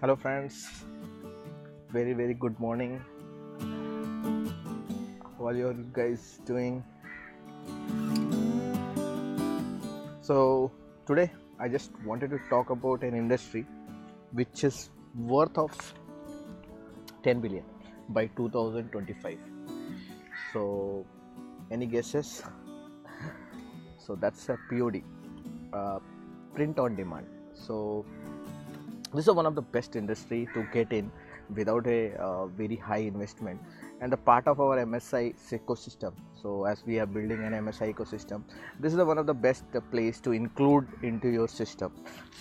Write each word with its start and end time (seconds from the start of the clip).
Hello, 0.00 0.14
friends. 0.14 0.84
Very, 1.90 2.12
very 2.12 2.32
good 2.32 2.56
morning. 2.60 3.00
How 5.36 5.48
are 5.48 5.54
you 5.54 5.70
guys 5.92 6.38
doing? 6.46 6.84
So, 10.20 10.70
today 11.04 11.32
I 11.58 11.66
just 11.66 11.90
wanted 12.04 12.30
to 12.30 12.38
talk 12.48 12.70
about 12.70 13.02
an 13.02 13.16
industry 13.16 13.66
which 14.30 14.62
is 14.62 14.90
worth 15.16 15.58
of 15.58 15.72
10 17.24 17.40
billion 17.40 17.64
by 18.10 18.26
2025. 18.36 19.36
So, 20.52 21.04
any 21.72 21.86
guesses? 21.86 22.44
So, 23.98 24.14
that's 24.14 24.48
a 24.48 24.56
POD, 24.70 25.02
uh, 25.72 25.98
print 26.54 26.78
on 26.78 26.94
demand. 26.94 27.26
So, 27.52 28.06
this 29.14 29.26
is 29.26 29.34
one 29.34 29.46
of 29.46 29.54
the 29.54 29.62
best 29.62 29.96
industry 29.96 30.48
to 30.54 30.66
get 30.72 30.92
in 30.92 31.10
without 31.54 31.86
a 31.86 32.14
uh, 32.16 32.46
very 32.46 32.76
high 32.76 32.98
investment. 32.98 33.60
And 34.00 34.12
the 34.12 34.16
part 34.16 34.46
of 34.46 34.60
our 34.60 34.76
msi 34.84 35.34
ecosystem. 35.50 36.12
So 36.40 36.64
as 36.64 36.84
we 36.86 37.00
are 37.00 37.06
building 37.06 37.42
an 37.42 37.52
msi 37.52 37.94
ecosystem 37.94 38.42
this 38.78 38.92
is 38.92 38.98
the 38.98 39.04
one 39.04 39.18
of 39.18 39.26
the 39.26 39.34
best 39.34 39.64
place 39.90 40.20
to 40.20 40.32
include 40.32 40.86
into 41.02 41.28
your 41.28 41.48
system. 41.48 41.92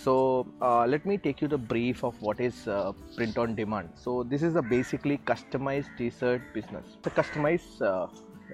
So 0.03 0.47
uh, 0.61 0.85
let 0.85 1.05
me 1.05 1.17
take 1.17 1.41
you 1.41 1.47
the 1.47 1.57
brief 1.57 2.03
of 2.03 2.21
what 2.21 2.39
is 2.39 2.67
uh, 2.67 2.91
print 3.15 3.37
on 3.37 3.55
demand. 3.55 3.89
So 3.95 4.23
this 4.23 4.43
is 4.43 4.55
a 4.55 4.61
basically 4.61 5.17
customized 5.19 5.97
t-shirt 5.97 6.41
business. 6.53 6.85
The 7.01 7.11
customized 7.11 7.81
uh, 7.81 8.07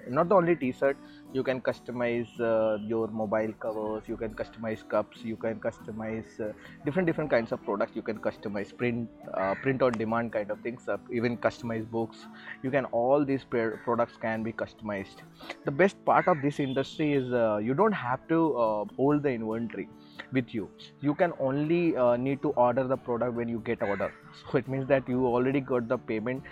not 0.10 0.30
the 0.30 0.36
only 0.36 0.56
t-shirt 0.56 0.98
you 1.34 1.44
can 1.44 1.60
customize 1.62 2.30
uh, 2.40 2.78
your 2.94 3.08
mobile 3.08 3.54
covers 3.60 4.04
you 4.08 4.18
can 4.18 4.34
customize 4.34 4.88
cups 4.88 5.24
you 5.24 5.36
can 5.36 5.60
customize 5.60 6.40
uh, 6.40 6.54
different 6.86 7.08
different 7.08 7.30
kinds 7.30 7.52
of 7.52 7.64
products 7.64 7.96
you 7.96 8.02
can 8.02 8.20
customize 8.20 8.76
print 8.78 9.10
uh, 9.34 9.56
print 9.56 9.82
on 9.82 9.92
demand 9.94 10.32
kind 10.32 10.52
of 10.52 10.60
things 10.62 10.88
uh, 10.88 10.98
even 11.12 11.38
customize 11.38 11.90
books. 11.90 12.26
You 12.62 12.72
can 12.72 12.86
all 12.86 13.26
these 13.26 13.44
pr- 13.44 13.78
products 13.84 14.18
can 14.22 14.44
be 14.44 14.52
customized. 14.54 15.24
The 15.66 15.72
best 15.72 16.04
part 16.06 16.28
of 16.28 16.42
this 16.42 16.60
industry 16.60 17.14
is 17.14 17.32
uh, 17.34 17.58
you 17.58 17.74
don't 17.74 17.94
have 17.94 18.28
to 18.28 18.58
uh, 18.58 18.86
hold 18.96 19.24
the 19.24 19.30
inventory 19.30 19.90
with 20.32 20.54
you. 20.54 20.70
You 21.02 21.16
can 21.16 21.34
only 21.40 21.96
need 22.18 22.42
to 22.42 22.50
order 22.52 22.84
the 22.84 22.98
product 22.98 23.34
when 23.34 23.50
you 23.50 23.60
get 23.60 23.82
order. 23.82 24.12
So 24.52 24.58
it 24.58 24.68
means 24.68 24.88
that 24.88 25.08
you 25.08 25.26
already 25.26 25.62
got 25.62 25.88
the 25.88 25.98
payment 25.98 26.44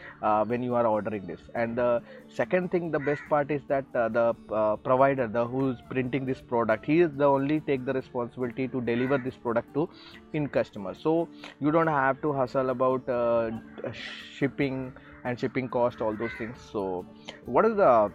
when 0.45 0.63
you 0.63 0.75
are 0.75 0.85
ordering 0.85 1.25
this. 1.25 1.41
And 1.55 1.77
the 1.77 2.01
second 2.27 2.71
thing 2.71 2.91
the 2.91 2.99
best 2.99 3.21
part 3.29 3.51
is 3.51 3.61
that 3.67 3.91
the 3.93 4.35
uh, 4.71 4.75
provider 4.75 5.27
the 5.27 5.45
who's 5.45 5.77
printing 5.89 6.25
this 6.25 6.41
product. 6.41 6.85
He 6.85 6.99
is 7.01 7.11
the 7.23 7.25
only 7.25 7.59
take 7.59 7.85
the 7.85 7.93
responsibility 7.93 8.67
to 8.67 8.81
deliver 8.81 9.17
this 9.17 9.35
product 9.35 9.73
to 9.75 9.89
in 10.33 10.47
customer. 10.47 10.93
So 10.93 11.27
you 11.59 11.71
don't 11.71 11.87
have 11.87 12.21
to 12.21 12.33
hustle 12.33 12.69
about 12.69 13.07
uh, 13.09 13.51
shipping 14.39 14.93
and 15.23 15.39
shipping 15.39 15.69
cost 15.69 16.01
all 16.01 16.15
those 16.15 16.31
things. 16.37 16.57
So 16.71 17.05
what 17.45 17.65
is 17.65 17.75
the 17.75 18.11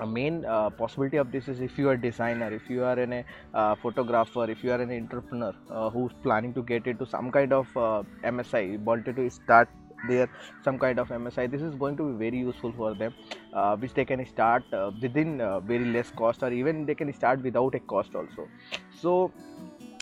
a 0.00 0.06
main 0.06 0.44
uh, 0.44 0.70
possibility 0.70 1.16
of 1.16 1.32
this 1.32 1.48
is 1.48 1.60
if 1.60 1.78
you 1.78 1.88
are 1.88 1.94
a 1.94 2.00
designer 2.00 2.52
if 2.52 2.68
you 2.70 2.84
are 2.84 2.98
an, 2.98 3.12
a 3.12 3.24
uh, 3.54 3.74
photographer 3.74 4.48
if 4.50 4.62
you 4.62 4.70
are 4.70 4.80
an 4.80 4.90
entrepreneur 4.90 5.52
uh, 5.70 5.90
who's 5.90 6.12
planning 6.22 6.54
to 6.54 6.62
get 6.62 6.86
into 6.86 7.06
some 7.06 7.30
kind 7.30 7.52
of 7.52 7.66
uh, 7.76 8.02
msi 8.22 8.78
wanted 8.84 9.16
to 9.16 9.28
start 9.28 9.68
their 10.06 10.28
some 10.64 10.78
kind 10.78 10.98
of 10.98 11.08
msi 11.08 11.50
this 11.50 11.62
is 11.62 11.74
going 11.74 11.96
to 11.96 12.04
be 12.10 12.16
very 12.24 12.38
useful 12.38 12.72
for 12.72 12.94
them 12.94 13.14
uh, 13.52 13.76
which 13.76 13.94
they 13.94 14.04
can 14.04 14.24
start 14.26 14.64
uh, 14.72 14.90
within 15.00 15.40
uh, 15.40 15.60
very 15.60 15.84
less 15.84 16.10
cost 16.10 16.42
or 16.42 16.52
even 16.52 16.86
they 16.86 16.94
can 16.94 17.12
start 17.12 17.42
without 17.42 17.74
a 17.74 17.80
cost 17.80 18.14
also. 18.14 18.48
So 18.90 19.32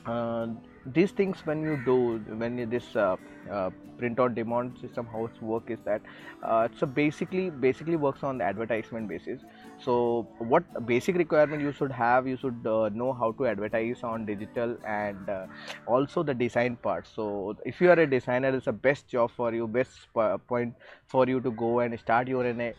uh, 0.06 0.48
these 0.94 1.10
things 1.10 1.38
when 1.44 1.62
you 1.62 1.76
do 1.84 2.18
when 2.38 2.68
this 2.70 2.94
uh, 2.96 3.16
uh, 3.50 3.70
print 3.98 4.18
on 4.20 4.34
demand 4.34 4.76
system 4.80 5.06
how 5.10 5.24
it's 5.26 5.40
work 5.40 5.70
is 5.70 5.78
that 5.84 6.02
uh, 6.42 6.68
so 6.78 6.86
basically 6.86 7.50
basically 7.50 7.96
works 7.96 8.22
on 8.22 8.38
the 8.38 8.44
advertisement 8.44 9.08
basis. 9.08 9.40
So 9.78 10.26
what 10.38 10.64
basic 10.86 11.16
requirement 11.16 11.62
you 11.62 11.72
should 11.72 11.90
have 11.92 12.26
you 12.26 12.36
should 12.36 12.66
uh, 12.66 12.90
know 12.90 13.12
how 13.12 13.32
to 13.32 13.46
advertise 13.46 14.02
on 14.02 14.26
digital 14.26 14.76
and 14.86 15.28
uh, 15.28 15.46
also 15.86 16.22
the 16.22 16.34
design 16.34 16.76
part. 16.76 17.06
So 17.14 17.56
if 17.64 17.80
you 17.80 17.90
are 17.90 17.98
a 17.98 18.06
designer 18.06 18.54
it's 18.54 18.66
the 18.66 18.72
best 18.72 19.08
job 19.08 19.30
for 19.30 19.54
you 19.54 19.66
best 19.66 19.90
point 20.48 20.74
for 21.06 21.26
you 21.26 21.40
to 21.40 21.50
go 21.50 21.80
and 21.80 21.98
start 21.98 22.28
your 22.28 22.44
in 22.46 22.60
a 22.60 22.74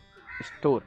store 0.60 0.84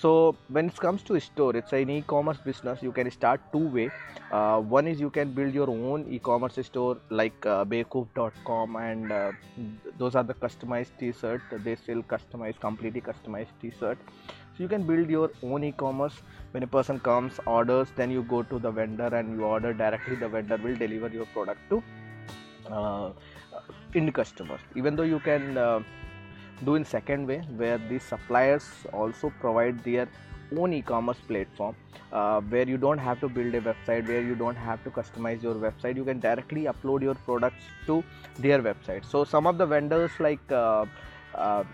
so 0.00 0.34
when 0.48 0.66
it 0.68 0.76
comes 0.76 1.02
to 1.04 1.20
store 1.20 1.54
it's 1.56 1.72
an 1.72 1.90
e-commerce 1.90 2.38
business. 2.38 2.82
You 2.82 2.92
can 2.92 3.10
start 3.10 3.40
two 3.52 3.68
way. 3.68 3.90
Uh, 4.30 4.60
one 4.60 4.86
is 4.86 4.98
you 4.98 5.10
can 5.10 5.32
build 5.32 5.54
your 5.54 5.68
own 5.68 6.06
e-commerce 6.08 6.58
store 6.62 6.98
like 7.10 7.44
uh, 7.44 7.64
and 7.64 9.12
uh, 9.12 9.32
those 9.98 10.14
are 10.14 10.24
the 10.24 10.34
customized 10.34 10.98
t-shirt. 10.98 11.42
They 11.64 11.76
sell 11.76 12.02
customized 12.02 12.60
completely 12.60 13.00
customized 13.00 13.52
t-shirt. 13.60 13.98
So 14.56 14.62
you 14.62 14.68
can 14.68 14.86
build 14.86 15.10
your 15.10 15.30
own 15.42 15.64
e-commerce. 15.64 16.14
When 16.52 16.62
a 16.62 16.66
person 16.66 16.98
comes 17.00 17.38
orders 17.46 17.88
then 17.96 18.10
you 18.10 18.22
go 18.22 18.42
to 18.42 18.58
the 18.58 18.70
vendor 18.70 19.14
and 19.14 19.38
you 19.38 19.44
order 19.44 19.74
directly. 19.74 20.16
The 20.16 20.28
vendor 20.28 20.56
will 20.56 20.76
deliver 20.76 21.08
your 21.08 21.26
product 21.26 21.60
to 21.70 21.82
uh, 22.70 23.10
end 23.94 24.14
customers 24.14 24.60
even 24.74 24.96
though 24.96 25.02
you 25.02 25.20
can 25.20 25.58
uh, 25.58 25.80
do 26.64 26.74
in 26.74 26.84
second 26.84 27.26
way 27.26 27.38
where 27.56 27.78
the 27.78 27.98
suppliers 27.98 28.68
also 28.92 29.32
provide 29.40 29.82
their 29.84 30.08
own 30.56 30.72
e-commerce 30.72 31.18
platform 31.26 31.74
uh, 32.12 32.40
where 32.40 32.68
you 32.68 32.76
don't 32.76 32.98
have 32.98 33.20
to 33.20 33.28
build 33.28 33.54
a 33.54 33.60
website 33.60 34.06
where 34.06 34.22
you 34.22 34.34
don't 34.34 34.56
have 34.56 34.82
to 34.84 34.90
customize 34.90 35.42
your 35.42 35.54
website. 35.54 35.96
You 35.96 36.04
can 36.04 36.20
directly 36.20 36.64
upload 36.64 37.02
your 37.02 37.14
products 37.14 37.64
to 37.86 38.04
their 38.38 38.62
website. 38.62 39.04
So 39.04 39.24
some 39.24 39.46
of 39.46 39.58
the 39.58 39.66
vendors 39.66 40.10
like 40.18 40.52
uh, 40.52 40.84
uh, 41.34 41.64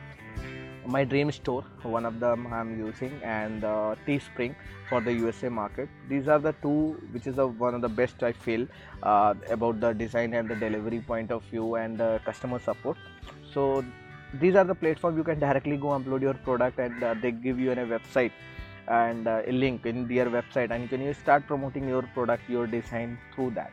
my 0.87 1.05
dream 1.05 1.31
store 1.31 1.65
one 1.83 2.07
of 2.07 2.19
them 2.19 2.47
i'm 2.51 2.79
using 2.79 3.13
and 3.23 3.65
uh, 3.65 3.95
teespring 4.07 4.55
for 4.89 5.01
the 5.03 5.13
usa 5.13 5.49
market. 5.49 5.89
These 6.09 6.29
are 6.29 6.39
the 6.39 6.53
two 6.63 6.97
which 7.13 7.27
is 7.27 7.35
the, 7.37 7.47
one 7.47 7.75
of 7.75 7.83
the 7.83 7.89
best 7.89 8.23
i 8.23 8.33
feel 8.33 8.67
uh, 9.03 9.35
about 9.51 9.81
the 9.81 9.93
design 9.93 10.33
and 10.33 10.49
the 10.49 10.57
delivery 10.57 11.01
point 11.01 11.31
of 11.31 11.43
view 11.45 11.75
and 11.75 12.01
uh, 12.01 12.19
customer 12.25 12.59
support. 12.59 12.97
So 13.53 13.85
these 14.35 14.55
are 14.55 14.65
the 14.65 14.75
platform 14.75 15.17
you 15.17 15.25
can 15.25 15.39
directly 15.39 15.77
go 15.77 15.89
upload 15.89 16.21
your 16.21 16.35
product 16.35 16.79
and 16.79 17.03
uh, 17.03 17.15
they 17.23 17.31
give 17.31 17.59
you 17.59 17.73
a 17.73 17.77
website 17.77 18.33
and 18.89 19.27
uh, 19.27 19.43
a 19.47 19.53
link 19.53 19.87
in 19.87 20.07
their 20.07 20.27
website 20.27 20.71
and 20.71 20.83
you 20.83 20.89
can 20.89 21.15
start 21.15 21.47
promoting 21.47 21.89
your 21.89 22.03
product 22.15 22.49
your 22.49 22.67
design 22.67 23.19
through 23.35 23.51
that. 23.51 23.71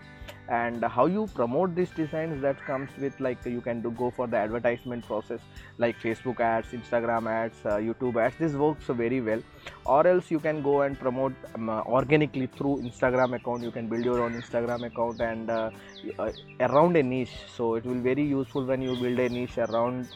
And 0.47 0.83
how 0.83 1.07
you 1.07 1.27
promote 1.33 1.73
these 1.73 1.89
designs 1.89 2.39
that 2.43 2.63
comes 2.65 2.91
with 2.99 3.19
like 3.19 3.43
you 3.45 3.61
can 3.61 3.81
do 3.81 3.89
go 3.89 4.11
for 4.11 4.27
the 4.27 4.37
advertisement 4.37 5.03
process 5.03 5.39
like 5.79 5.99
facebook 5.99 6.39
ads 6.39 6.67
instagram 6.67 7.27
ads 7.27 7.57
uh, 7.65 7.77
youtube 7.77 8.15
ads. 8.23 8.35
This 8.37 8.53
works 8.53 8.85
very 8.85 9.21
well. 9.21 9.41
Or 9.85 10.05
else 10.05 10.29
you 10.29 10.39
can 10.39 10.61
go 10.61 10.81
and 10.83 10.99
promote 10.99 11.33
um, 11.55 11.69
uh, 11.69 11.81
organically 11.81 12.45
through 12.45 12.83
instagram 12.83 13.35
account. 13.35 13.63
You 13.63 13.71
can 13.71 13.87
build 13.87 14.05
your 14.05 14.21
own 14.21 14.39
instagram 14.39 14.85
account 14.85 15.19
and 15.19 15.49
uh, 15.49 15.71
uh, 16.19 16.31
around 16.59 16.95
a 16.95 17.01
niche. 17.01 17.35
So 17.55 17.73
it 17.75 17.85
will 17.85 18.01
very 18.01 18.23
useful 18.23 18.65
when 18.65 18.83
you 18.83 18.95
build 18.95 19.17
a 19.17 19.29
niche 19.29 19.57
around 19.57 20.09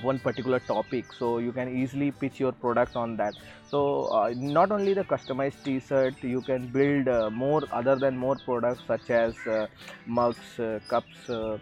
one 0.00 0.18
particular 0.18 0.58
topic 0.60 1.12
so 1.12 1.38
you 1.38 1.52
can 1.52 1.68
easily 1.68 2.10
pitch 2.10 2.40
your 2.40 2.52
products 2.52 2.96
on 2.96 3.16
that. 3.16 3.34
So 3.70 4.06
uh, 4.06 4.32
not 4.36 4.72
only 4.72 4.94
the 4.94 5.04
customized 5.04 5.62
t-shirt 5.64 6.14
you 6.22 6.40
can 6.42 6.66
build 6.68 7.08
uh, 7.08 7.30
more 7.30 7.62
other 7.72 7.96
than 7.96 8.16
more 8.16 8.36
products 8.36 8.82
such 8.86 9.10
as 9.10 9.34
uh, 9.46 9.66
mugs 10.06 10.58
uh, 10.58 10.80
cups 10.88 11.28
uh, 11.28 11.58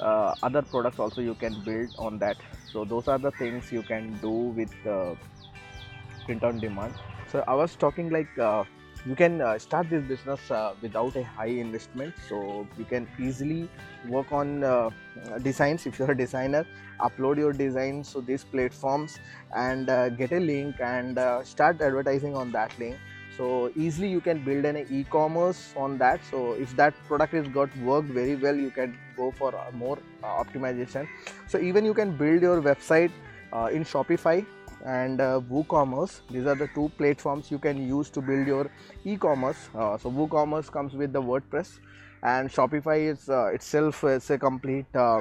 uh, 0.00 0.34
other 0.42 0.62
products 0.62 0.98
also 0.98 1.20
you 1.20 1.34
can 1.34 1.54
build 1.64 1.90
on 1.98 2.18
that. 2.18 2.36
So 2.72 2.84
those 2.84 3.08
are 3.08 3.18
the 3.18 3.30
things 3.32 3.70
you 3.70 3.82
can 3.82 4.18
do 4.22 4.30
with 4.30 4.72
print 6.24 6.44
on 6.44 6.60
demand. 6.60 6.94
So 7.26 7.44
i 7.48 7.54
was 7.54 7.76
talking 7.76 8.10
like 8.10 8.28
you 9.04 9.16
can 9.16 9.40
uh, 9.40 9.58
start 9.58 9.90
this 9.90 10.04
business 10.04 10.50
uh, 10.50 10.74
without 10.80 11.16
a 11.16 11.22
high 11.24 11.46
investment. 11.46 12.14
So 12.28 12.66
you 12.78 12.84
can 12.84 13.08
easily 13.18 13.68
work 14.08 14.30
on 14.32 14.62
uh, 14.62 14.90
designs. 15.42 15.86
If 15.86 15.98
you're 15.98 16.12
a 16.12 16.16
designer 16.16 16.66
upload 17.02 17.36
your 17.36 17.52
designs 17.52 18.12
to 18.12 18.20
these 18.20 18.44
platforms 18.44 19.18
and 19.56 19.90
uh, 19.90 20.08
get 20.08 20.32
a 20.32 20.38
link 20.38 20.76
and 20.80 21.18
uh, 21.18 21.42
start 21.42 21.80
advertising 21.80 22.36
on 22.36 22.52
that 22.52 22.76
link. 22.78 22.96
So 23.36 23.72
easily 23.74 24.08
you 24.08 24.20
can 24.20 24.44
build 24.44 24.64
an 24.64 24.86
e-commerce 24.90 25.72
on 25.76 25.98
that. 25.98 26.20
So 26.30 26.52
if 26.52 26.76
that 26.76 26.94
product 27.08 27.34
is 27.34 27.48
got 27.48 27.76
worked 27.78 28.08
very 28.08 28.36
well 28.36 28.54
you 28.54 28.70
can 28.70 28.96
go 29.16 29.30
for 29.32 29.54
uh, 29.54 29.70
more 29.72 29.98
optimization. 30.22 31.08
So 31.48 31.58
even 31.58 31.84
you 31.84 31.94
can 31.94 32.16
build 32.16 32.42
your 32.42 32.62
website 32.62 33.10
in 33.70 33.84
shopify 33.84 34.46
and 34.84 35.20
uh, 35.20 35.40
woocommerce. 35.50 36.20
These 36.30 36.46
are 36.46 36.54
the 36.54 36.68
two 36.74 36.90
platforms 36.98 37.50
you 37.50 37.58
can 37.58 37.86
use 37.86 38.10
to 38.10 38.20
build 38.20 38.46
your 38.46 38.70
e-commerce. 39.04 39.68
Uh, 39.74 39.96
so 39.98 40.10
woocommerce 40.10 40.70
comes 40.70 40.94
with 40.94 41.12
the 41.12 41.22
wordpress 41.22 41.78
and 42.22 42.50
shopify 42.50 43.10
is 43.12 43.28
uh, 43.28 43.46
itself 43.46 44.04
is 44.04 44.30
a 44.30 44.38
complete 44.38 44.86
uh, 44.94 45.20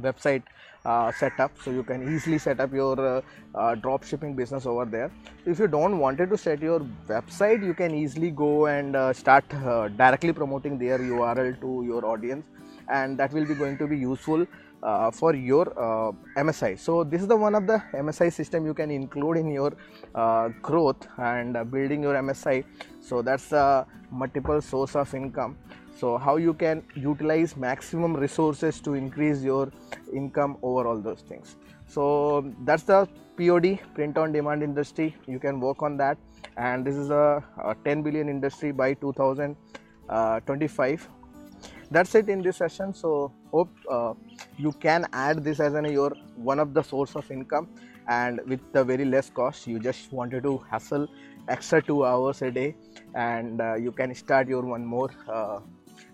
website 0.00 0.42
uh, 0.84 1.12
setup. 1.12 1.52
So 1.62 1.70
you 1.70 1.82
can 1.82 2.14
easily 2.14 2.38
set 2.38 2.60
up 2.60 2.72
your 2.72 2.98
uh, 3.00 3.22
uh, 3.54 3.74
drop 3.76 4.04
shipping 4.04 4.34
business 4.34 4.66
over 4.66 4.84
there. 4.84 5.10
If 5.46 5.58
you 5.58 5.68
don't 5.68 5.98
wanted 5.98 6.30
to 6.30 6.38
set 6.38 6.60
your 6.60 6.80
website 7.08 7.64
you 7.64 7.74
can 7.74 7.94
easily 7.94 8.30
go 8.30 8.66
and 8.66 8.96
uh, 8.96 9.12
start 9.12 9.44
uh, 9.54 9.88
directly 9.88 10.32
promoting 10.32 10.78
their 10.78 10.98
url 10.98 11.60
to 11.60 11.84
your 11.86 12.04
audience 12.04 12.44
and 12.88 13.18
that 13.18 13.32
will 13.32 13.44
be 13.44 13.54
going 13.54 13.78
to 13.78 13.86
be 13.86 13.96
useful 13.96 14.46
uh, 14.82 15.10
for 15.10 15.34
your 15.34 15.68
uh, 15.78 16.12
MSI. 16.36 16.78
So 16.78 17.04
this 17.04 17.22
is 17.22 17.28
the 17.28 17.36
one 17.36 17.54
of 17.54 17.66
the 17.66 17.82
MSI 17.94 18.32
system 18.32 18.66
you 18.66 18.74
can 18.74 18.90
include 18.90 19.36
in 19.36 19.50
your 19.50 19.72
uh, 20.14 20.48
growth 20.60 21.06
and 21.18 21.56
uh, 21.56 21.64
building 21.64 22.02
your 22.02 22.14
MSI. 22.14 22.64
So 23.00 23.22
that's 23.22 23.52
a 23.52 23.86
multiple 24.10 24.60
source 24.60 24.96
of 24.96 25.14
income. 25.14 25.56
So 25.98 26.18
how 26.18 26.36
you 26.36 26.52
can 26.54 26.82
utilize 26.94 27.56
maximum 27.56 28.16
resources 28.16 28.80
to 28.80 28.94
increase 28.94 29.42
your 29.42 29.70
income 30.12 30.56
over 30.62 30.88
all 30.88 30.98
those 30.98 31.20
things. 31.20 31.56
So 31.86 32.52
that's 32.64 32.82
the 32.82 33.08
POD 33.36 33.78
print 33.94 34.18
on 34.18 34.32
demand 34.32 34.62
industry. 34.62 35.14
You 35.26 35.38
can 35.38 35.60
work 35.60 35.82
on 35.82 35.96
that, 35.98 36.18
and 36.56 36.84
this 36.84 36.96
is 36.96 37.10
a, 37.10 37.44
a 37.62 37.76
10 37.84 38.02
billion 38.02 38.28
industry 38.28 38.72
by 38.72 38.94
2025 38.94 41.08
that's 41.92 42.14
it 42.14 42.28
in 42.28 42.42
this 42.42 42.56
session. 42.56 42.94
So 42.94 43.32
hope 43.50 43.70
uh, 43.90 44.14
you 44.56 44.72
can 44.72 45.06
add 45.12 45.44
this 45.44 45.60
as 45.60 45.74
an 45.74 45.84
your 45.84 46.12
one 46.36 46.58
of 46.58 46.74
the 46.74 46.82
source 46.82 47.14
of 47.16 47.30
income 47.30 47.68
and 48.08 48.40
with 48.46 48.60
the 48.72 48.82
very 48.84 49.04
less 49.04 49.30
cost 49.30 49.66
you 49.66 49.78
just 49.78 50.12
wanted 50.12 50.42
to 50.42 50.58
hustle 50.70 51.06
extra 51.48 51.80
two 51.80 52.04
hours 52.04 52.42
a 52.42 52.50
day 52.50 52.74
and 53.14 53.60
uh, 53.60 53.74
you 53.74 53.92
can 53.92 54.14
start 54.14 54.48
your 54.48 54.62
one 54.62 54.84
more 54.84 55.10
uh, 55.28 55.60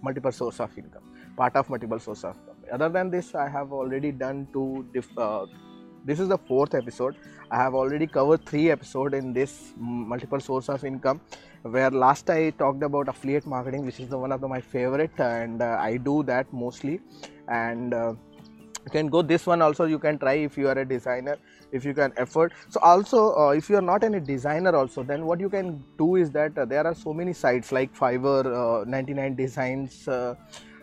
multiple 0.02 0.32
source 0.32 0.60
of 0.60 0.76
income 0.76 1.02
part 1.36 1.56
of 1.56 1.70
multiple 1.70 1.98
source 1.98 2.24
of 2.24 2.36
income. 2.36 2.56
Other 2.72 2.88
than 2.90 3.10
this 3.10 3.34
i 3.34 3.48
have 3.48 3.72
already 3.72 4.12
done 4.12 4.46
two 4.52 4.86
diff, 4.92 5.08
uh, 5.16 5.46
this 6.08 6.20
is 6.20 6.28
the 6.28 6.38
fourth 6.38 6.74
episode. 6.74 7.16
I 7.50 7.56
have 7.56 7.74
already 7.74 8.06
covered 8.06 8.44
three 8.46 8.70
episodes 8.70 9.14
in 9.14 9.32
this 9.32 9.74
multiple 9.76 10.40
source 10.40 10.68
of 10.70 10.84
income 10.90 11.20
where 11.74 11.90
last 11.90 12.30
i 12.30 12.50
talked 12.62 12.82
about 12.88 13.08
affiliate 13.12 13.46
marketing 13.54 13.84
which 13.84 14.00
is 14.00 14.08
the 14.08 14.18
one 14.24 14.32
of 14.32 14.40
the, 14.40 14.48
my 14.48 14.60
favorite 14.60 15.18
and 15.18 15.60
uh, 15.60 15.76
i 15.80 15.96
do 15.96 16.22
that 16.22 16.50
mostly. 16.52 17.00
And 17.48 17.92
uh, 17.92 18.14
you 18.84 18.90
can 18.90 19.08
go 19.08 19.20
this 19.20 19.46
one 19.46 19.60
also 19.60 19.84
you 19.84 19.98
can 19.98 20.18
try 20.18 20.34
if 20.48 20.56
you 20.56 20.68
are 20.68 20.78
a 20.78 20.84
designer 20.84 21.36
if 21.72 21.84
you 21.84 21.92
can 21.92 22.12
afford. 22.16 22.54
So 22.70 22.80
also 22.80 23.36
uh, 23.36 23.50
if 23.50 23.68
you 23.68 23.76
are 23.76 23.86
not 23.92 24.02
any 24.02 24.20
designer 24.20 24.74
also 24.74 25.02
then 25.02 25.26
what 25.26 25.40
you 25.40 25.50
can 25.50 25.84
do 25.98 26.16
is 26.16 26.30
that 26.30 26.56
uh, 26.56 26.64
there 26.64 26.86
are 26.86 26.94
so 26.94 27.12
many 27.12 27.34
sites 27.34 27.70
like 27.70 27.94
fiverr 27.94 28.82
uh, 28.82 28.84
99 28.84 29.34
designs 29.34 30.08
uh, 30.08 30.34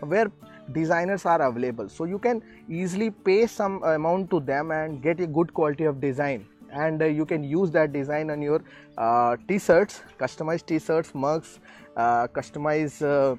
where 0.01 0.31
designers 0.71 1.25
are 1.25 1.41
available. 1.41 1.89
So 1.89 2.05
you 2.05 2.19
can 2.19 2.41
easily 2.69 3.11
pay 3.11 3.47
some 3.47 3.83
amount 3.83 4.29
to 4.31 4.39
them 4.39 4.71
and 4.71 5.01
get 5.01 5.19
a 5.19 5.27
good 5.27 5.53
quality 5.53 5.85
of 5.85 6.01
design. 6.01 6.45
And 6.71 7.01
uh, 7.01 7.05
you 7.05 7.25
can 7.25 7.43
use 7.43 7.71
that 7.71 7.93
design 7.93 8.29
on 8.29 8.41
your 8.41 8.61
uh, 8.97 9.37
t-shirts 9.47 10.01
customized 10.19 10.65
t-shirts 10.65 11.13
mugs 11.13 11.59
uh, 11.95 12.27
customized 12.27 13.01
uh, 13.01 13.35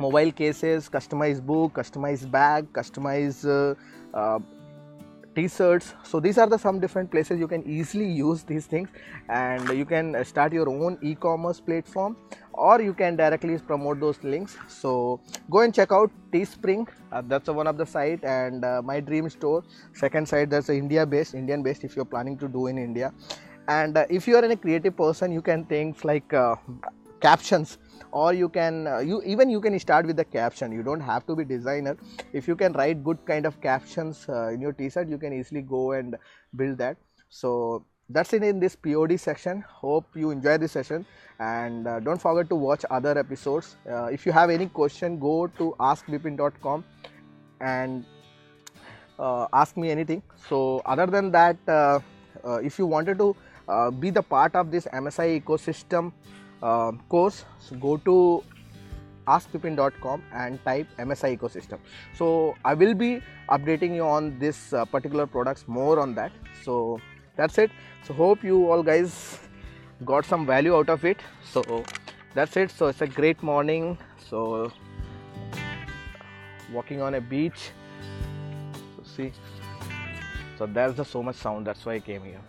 mobile 0.00 0.32
cases 0.32 0.88
customized 0.88 1.44
book 1.44 1.74
customized 1.74 2.30
bag 2.30 2.72
customized 2.72 3.44
uh, 3.44 3.74
uh, 4.16 4.38
t-shirts. 5.38 5.94
So 6.02 6.18
these 6.18 6.38
are 6.38 6.48
the 6.48 6.58
some 6.58 6.80
different 6.80 7.10
places 7.10 7.38
you 7.38 7.46
can 7.46 7.62
easily 7.78 8.06
use 8.06 8.42
these 8.42 8.66
things. 8.66 8.88
And 9.28 9.68
you 9.80 9.84
can 9.84 10.24
start 10.24 10.52
your 10.52 10.68
own 10.68 10.98
e-commerce 11.00 11.60
platform 11.60 12.16
or 12.52 12.80
you 12.82 12.92
can 12.92 13.16
directly 13.16 13.58
promote 13.58 14.00
those 14.00 14.22
links. 14.24 14.56
So 14.66 15.20
go 15.50 15.60
and 15.60 15.74
check 15.74 15.92
out 15.92 16.10
teespring. 16.32 16.88
Uh, 17.12 17.22
that's 17.24 17.48
one 17.48 17.68
of 17.68 17.76
the 17.78 17.86
site 17.86 18.24
and 18.24 18.64
uh, 18.64 18.82
my 18.82 18.98
dream 19.00 19.30
store. 19.30 19.62
Second 19.92 20.28
site 20.28 20.50
that's 20.50 20.68
india 20.68 21.06
based 21.06 21.34
indian 21.34 21.62
based 21.62 21.84
if 21.84 21.94
you're 21.94 22.12
planning 22.16 22.36
to 22.38 22.48
do 22.48 22.66
in 22.66 22.78
india. 22.78 23.12
And 23.68 23.96
uh, 23.96 24.06
if 24.10 24.26
you 24.26 24.36
are 24.36 24.44
a 24.44 24.56
creative 24.56 24.96
person 24.96 25.30
you 25.30 25.42
can 25.42 25.64
things 25.64 26.04
like 26.04 26.32
uh, 26.32 26.56
captions 27.20 27.78
or 28.10 28.32
you 28.32 28.48
can 28.48 28.86
uh, 28.86 28.98
you 28.98 29.22
even 29.22 29.50
you 29.50 29.60
can 29.60 29.78
start 29.78 30.06
with 30.06 30.16
the 30.16 30.24
caption. 30.24 30.72
You 30.72 30.82
don't 30.82 31.00
have 31.00 31.26
to 31.26 31.36
be 31.36 31.44
designer. 31.44 31.96
If 32.32 32.48
you 32.48 32.56
can 32.56 32.72
write 32.72 33.04
good 33.04 33.18
kind 33.26 33.46
of 33.46 33.60
captions 33.60 34.26
uh, 34.28 34.48
in 34.48 34.60
your 34.60 34.72
t-shirt 34.72 35.08
you 35.08 35.18
can 35.18 35.32
easily 35.32 35.62
go 35.62 35.92
and 35.92 36.16
build 36.56 36.78
that. 36.78 36.96
So 37.28 37.84
that's 38.10 38.32
it 38.32 38.42
in 38.42 38.58
this 38.58 38.74
pod 38.74 39.18
section. 39.20 39.62
Hope 39.68 40.06
you 40.14 40.30
enjoy 40.30 40.58
this 40.58 40.72
session. 40.72 41.04
And 41.38 41.86
uh, 41.86 42.00
don't 42.00 42.20
forget 42.20 42.48
to 42.48 42.56
watch 42.56 42.84
other 42.90 43.18
episodes. 43.18 43.76
Uh, 43.88 44.06
if 44.06 44.24
you 44.24 44.32
have 44.32 44.50
any 44.50 44.66
question 44.66 45.18
go 45.18 45.46
to 45.58 45.74
askvipin.com 45.78 46.84
and 47.60 48.04
uh, 49.18 49.46
ask 49.52 49.76
me 49.76 49.90
anything. 49.90 50.22
So 50.48 50.80
other 50.86 51.06
than 51.06 51.30
that 51.32 51.56
uh, 51.68 52.00
if 52.62 52.78
you 52.78 52.86
wanted 52.86 53.18
to 53.18 53.36
be 54.00 54.08
the 54.08 54.22
part 54.22 54.54
of 54.54 54.70
this 54.70 54.86
msi 54.86 55.42
ecosystem 55.42 56.12
uh, 56.62 56.92
course 57.08 57.44
so 57.58 57.76
go 57.76 57.96
to 57.96 58.42
askvipin.com 59.34 60.22
and 60.32 60.64
type 60.64 60.88
msi 60.98 61.36
ecosystem. 61.36 61.78
So 62.18 62.54
i 62.64 62.74
will 62.74 62.94
be 62.94 63.22
updating 63.56 63.94
you 63.94 64.06
on 64.06 64.38
this 64.38 64.72
uh, 64.72 64.84
particular 64.84 65.26
products 65.26 65.64
more 65.66 66.00
on 66.00 66.14
that. 66.14 66.32
So 66.64 67.00
that's 67.36 67.58
it. 67.58 67.70
So 68.04 68.14
hope 68.14 68.42
you 68.42 68.70
all 68.70 68.82
guys 68.82 69.38
got 70.04 70.24
some 70.24 70.46
value 70.46 70.76
out 70.76 70.88
of 70.88 71.04
it. 71.04 71.18
So 71.52 71.84
that's 72.34 72.56
it. 72.56 72.70
So 72.70 72.86
it's 72.86 73.02
a 73.02 73.06
great 73.06 73.42
morning. 73.42 73.98
So 74.28 74.72
walking 76.72 77.02
on 77.02 77.14
a 77.14 77.20
beach. 77.20 77.70
So 78.96 79.02
see. 79.16 79.32
So 80.58 80.66
there's 80.66 80.94
the 80.94 81.04
so 81.04 81.22
much 81.22 81.36
sound. 81.36 81.66
That's 81.66 81.84
why 81.86 81.94
i 81.94 82.00
came 82.00 82.24
here. 82.24 82.40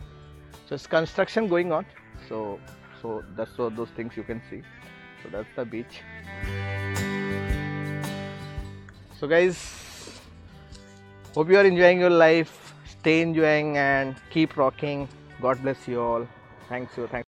So 0.68 0.76
it's 0.76 0.88
construction 0.88 1.48
going 1.48 1.72
on. 1.72 1.86
So 2.28 2.60
so 3.02 3.24
that's 3.36 3.58
what 3.58 3.76
those 3.76 3.90
things 3.90 4.16
you 4.16 4.24
can 4.24 4.42
see. 4.50 4.62
So 5.24 5.30
that's 5.30 5.48
the 5.56 5.66
beach. 5.66 6.02
So 9.20 9.28
guys 9.28 10.22
hope 11.36 11.50
you 11.50 11.58
are 11.58 11.66
enjoying 11.66 12.00
your 12.00 12.10
life 12.10 12.70
stay 13.00 13.22
enjoying 13.22 13.78
and 13.78 14.16
keep 14.30 14.58
rocking. 14.58 15.08
God 15.42 15.62
bless 15.62 15.88
you 15.88 16.02
all. 16.02 16.28
Thanks 16.68 16.98
you 16.98 17.08
thanks 17.08 17.26